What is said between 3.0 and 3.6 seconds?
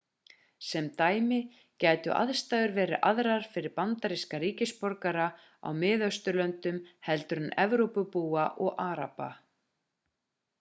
aðrar